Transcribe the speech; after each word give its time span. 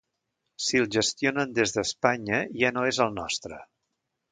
Si 0.67 0.79
el 0.83 0.87
gestionen 0.95 1.53
des 1.59 1.75
d'Espanya 1.77 2.41
ja 2.63 2.73
no 2.79 2.89
és 2.95 3.03
el 3.09 3.15
nostre. 3.21 3.63